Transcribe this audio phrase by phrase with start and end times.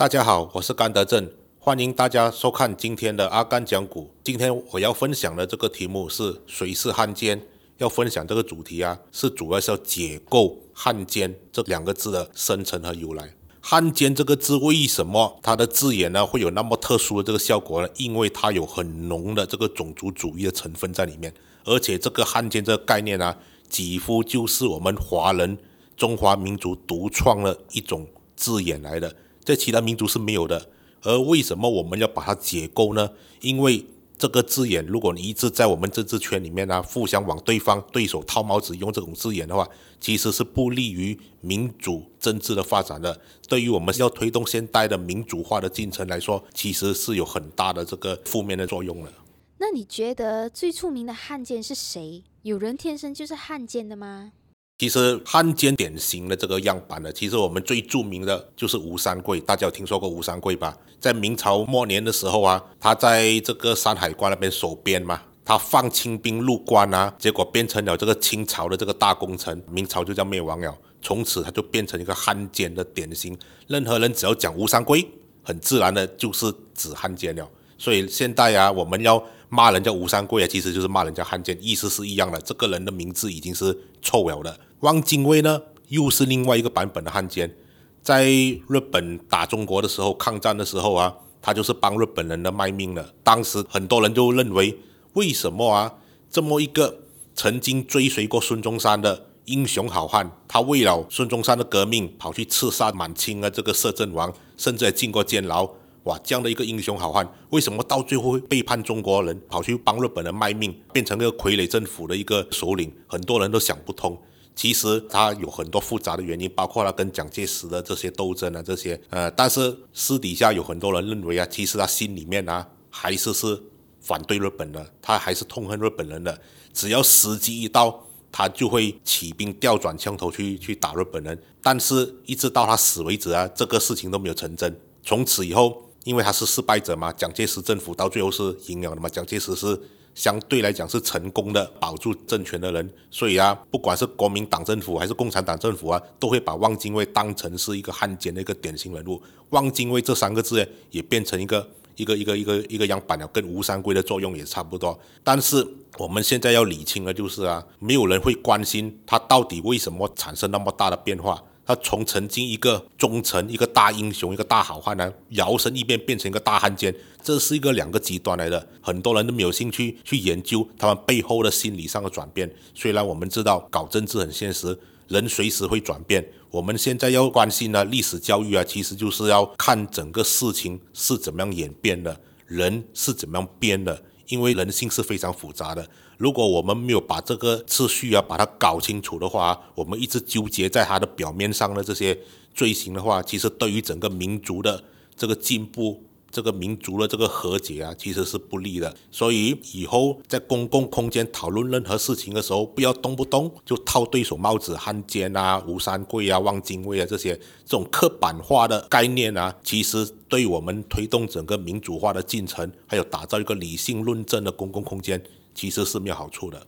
[0.00, 4.10] 大家好，我是甘德正，欢迎大家收看今天的阿甘讲股。
[4.24, 7.38] 今天我要分享的这个题目是谁是汉奸？
[7.76, 13.34] 要分享这个主题啊，是主要是要解构汉奸这两个字的生成和由来。
[13.60, 17.88] 汉奸这个字为什么它的字眼呢会有那么特殊的这个效果呢？
[17.98, 21.34] 因为它有很浓的这个种族主义的成分在里面，
[21.66, 23.36] 而且这个汉奸这个概念啊，
[23.68, 25.58] 几乎就是我们华人
[25.94, 29.14] 中华民族独创的一种字眼来的。
[29.44, 30.68] 在其他民族是没有的，
[31.02, 33.10] 而为什么我们要把它解构呢？
[33.40, 33.84] 因为
[34.18, 39.66] 这个字眼，如果你一直在我们政治圈里面呢，互相往对方对手套帽子用这种字眼的话，
[39.98, 43.18] 其实是不利于民主政治的发展的。
[43.48, 49.10] 对于我们要推动现代的民主化的进程来说，其实是有很大的这个负面的作用的。
[49.56, 52.22] 那你觉得最出名的汉奸是谁？
[52.42, 54.32] 有人天生就是汉奸的吗？
[54.80, 60.74] 其实汉奸典型的这个样板呢，其实我们最著名的就是吴三桂，大家有听说过吴三桂吧？
[60.98, 70.74] 在明朝末年的时候啊，他在这个山海关那边守边嘛，他放清兵入关啊，结果变成了这个清朝的这个大功臣，明朝就叫灭亡了。
[71.02, 75.06] 从此他就变成一个汉奸的典型，任何人只要讲吴三桂，
[75.42, 77.46] 很自然的就是指汉奸了。
[77.76, 82.40] 所以现在啊，我们要骂人家吴三桂啊，其实就是骂人家汉奸，意思是一样的。
[82.40, 84.58] 这个人的名字已经是臭了的。
[84.80, 87.54] 汪精卫呢，又是另外一个版本的汉奸，
[88.00, 93.12] 在日本打中国的时候，抗战的时候啊，他就是帮日本人的卖命了。
[93.22, 94.78] 当时很多人就认为，
[95.12, 95.92] 为什么啊，
[96.30, 97.00] 这么一个
[97.34, 105.68] 曾经追随过孙中山的英雄好汉，他为了孙中山的革命，跑去刺杀满清啊这个摄政王，甚至还进过监牢。
[106.04, 112.90] 哇，这样的一个英雄好汉，为什么到最后会背叛中国人，跑去帮日本人卖命，变成一个傀儡政府的一个首领？
[113.06, 114.18] 很多人都想不通。
[114.60, 123.58] 其实他有很多复杂的原因，包括他跟蒋介石的这些斗争啊，这些呃，但是私底下有很多人认为啊，其实他心里面啊还是是
[124.02, 126.38] 反对日本的，他还是痛恨日本人的。
[126.74, 131.42] 只要时机一到，他就会起兵调转枪头去去打日本人。
[131.62, 134.78] 但是一直到他死为止啊，这个事情都没有成真。
[135.02, 135.86] 从此以后。
[136.04, 139.78] 因为他是失败者嘛，蒋介石政府到最后是赢了的嘛，蒋介石是
[140.20, 149.18] 相对来讲是成功的保住政权的人，所以啊，不管是国民党政府还是共产党政府啊，都会把汪精卫当成是一个汉奸的一个典型人物。
[149.48, 151.66] 汪精卫这三个字也变成一个
[151.96, 155.00] 一个一个一个一个样板了，跟吴三桂的作用也差不多。
[155.24, 155.66] 但是
[155.96, 161.42] 我们现在要理清的就是啊，没有人会关心他到底为什么产生那么大的变化。
[161.70, 166.92] 他从曾经一个忠臣、一个大英雄、一个大好汉呢，摇身一变变成一个大汉奸，
[167.22, 172.50] 这是一个两个极端来的，很多人都没有兴趣去研究他们背后的心理上的转变。
[172.74, 174.76] 虽然我们知道搞政治很现实，
[175.06, 176.26] 人随时会转变。
[176.50, 184.02] 我们现在要关心的历史教育啊，其实就是要看整个事情是怎么样演变的，人是怎么样变的。
[184.30, 185.86] 因为人性是非常复杂的，
[186.16, 192.18] 如果我们没有把这个秩序啊把它搞清楚的话，我们一直纠结在它的表面上的这些
[192.54, 194.82] 罪行的话，其实对于整个民族的
[195.14, 196.02] 这个进步。
[196.30, 198.94] 这个民族的这个和解啊，其实是不利的。
[199.10, 215.22] 所以以后在公共空间讨论任何事情的时候，不要动不动就套对手帽子，汉奸啊、吴三桂啊、汪精卫啊这些这种刻板化的概念啊，其实对我们推动整个民主化的进程，还有打造一个理性论证的公共空间，
[215.54, 216.66] 其实是没有好处的。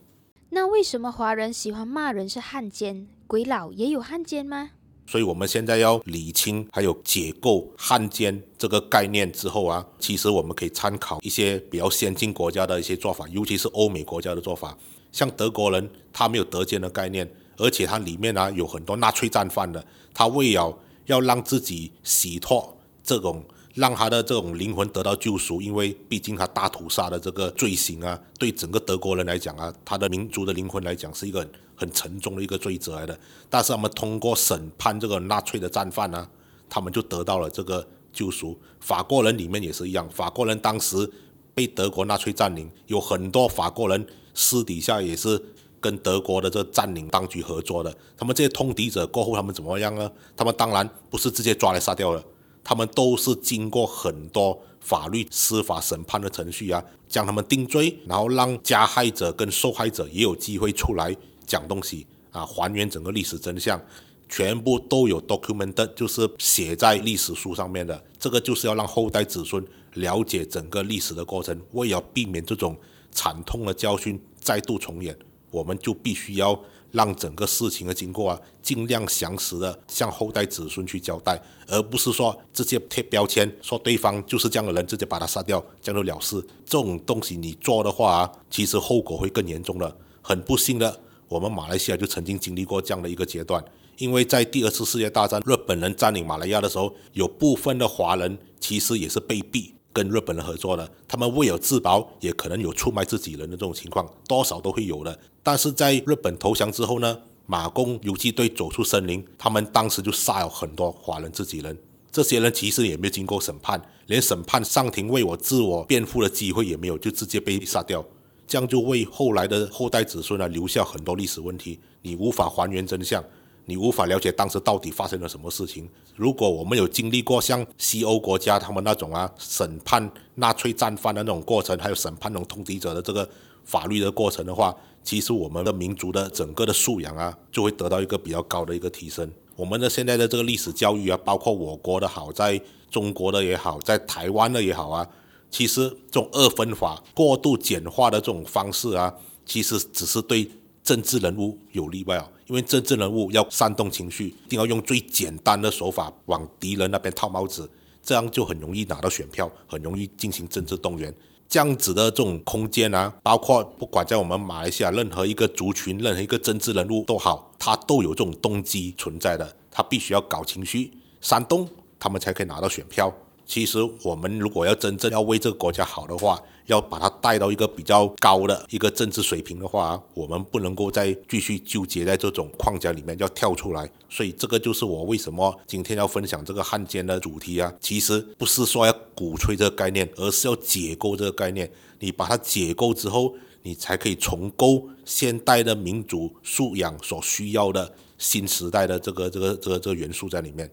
[0.51, 3.07] 那为什么华人喜欢骂人是汉奸？
[3.27, 4.73] 鬼佬也有汉奸吗？
[5.13, 14.75] 所以，我们现在要理清还有解构汉奸这个概念之后啊，其实我们可以参考一些比较先进国家的一些做法，尤其是欧美国家的做法。
[15.13, 19.85] 像德国人，他没有德奸的概念，而且他里面呢有很多纳粹战犯的，
[20.15, 20.75] 他为了
[21.05, 22.75] 要让自己洗脱
[23.05, 23.45] 这种。
[23.75, 33.19] 让他的这种灵魂得到救赎，因为毕竟他大屠杀的这个罪行啊，对整个德国人来讲啊，他的民族的灵魂来讲是一个很沉重的一个罪责来的。
[33.49, 36.29] 但是他们通过审判这个纳粹的战犯呢，
[36.69, 38.59] 他们就得到了这个救赎。
[38.81, 41.11] 法国人里面也是一样，法国人当时
[41.55, 45.43] 被德国纳粹占领，有很多法国人私底下也是
[45.81, 47.95] 跟德国的这占领当局合作的。
[48.19, 50.11] 他们这些通敌者过后，他们怎么样呢？
[50.37, 52.23] 他们当然不是直接抓来杀掉了。
[52.65, 61.17] 他们都是经过很多法律司法审判的程序啊，将他们定罪，然后让加害者跟受害者也有机会出来
[61.47, 63.81] 讲东西啊，还原整个历史真相，
[64.29, 68.03] 全部都有 document，就是写在历史书上面的。
[68.19, 69.65] 这个就是要让后代子孙
[69.95, 72.77] 了解整个历史的过程，为了避免这种
[73.11, 75.17] 惨痛的教训再度重演，
[75.53, 76.59] 我们就必须要
[76.91, 86.41] 让整个事情的经过啊，尽量详实的向后代子孙去交代，而不是说直接贴标签，说对方就是这样的人，直接把他杀掉，这样就了事。
[86.65, 89.97] 这种东西你做的话啊，其实后果会更严重的。
[90.21, 93.65] 很不幸的，我们马来西亚就曾经经历过这样的一个阶段，
[93.99, 99.75] 因为在第二次世界大战日本人占领马来亚的时候，有部分的华人其实也是被逼。
[99.93, 105.19] 跟日本人合作的，他们为了自保，也可能有出卖自己人的这种情况，多少都会有的。
[105.43, 111.77] 但是在日本投降之后呢，马共游击队走出森林，他们当时就杀了很多华人自己人。
[112.11, 118.05] 这些人其实也没有经过审判，连审判上庭为我自我辩护的机会也没有，就直接被杀掉。
[118.47, 123.25] 这样就为后来的后代子孙呢留下很多历史问题，你无法还原真相。
[123.65, 125.89] 你无法了解当时到底发生了什么事情。
[126.17, 133.29] 如果我们有经历过像西欧国家他们那种啊审判纳粹战犯的那种过程，还有审判那种通敌者的这个
[133.65, 139.31] 法律的过程的话，其实我们的民族的整个的素养啊，就会得到一个比较高的一个提升。
[139.57, 142.61] 我们的现在的这个历史教育啊，包括我国的好，在
[142.91, 145.09] 中国的也好，在台湾的也好啊，
[145.51, 149.15] 其实这种二分法、过度简化的这种方式啊，
[149.47, 150.51] 其实只是对。
[150.83, 157.71] 政治人物有例外哦，因为政治人物要煽动情绪，一定要用最简单的手法往敌人那边套帽子，
[158.03, 161.15] 这样就很容易拿到选票，很容易进行政治动员。
[161.49, 170.91] 这样子的这种空间啊，包括不管在我们马来西亚任何一个族群、任何一个政治人物都好，他都有这种动机存在的，他必须要搞情绪、
[171.21, 171.69] 煽动，
[171.99, 173.15] 他们才可以拿到选票。
[173.45, 183.91] 其实我们如果要真正要为这个国家好的话，要把它带到一个比较高的一个政治水平的话，我们不能够再继续纠结在这种框架里面，要跳出来。
[184.09, 187.73] 所以这个就是我为什么今天要分享这个汉奸的主题啊。
[187.81, 191.71] 其实不是说要鼓吹这个概念，而是要解构这个概念。
[191.99, 200.71] 你把它解构之后，你才可以重构现代的民主素养所需要的新时代的这个这个这个这个元素在里面。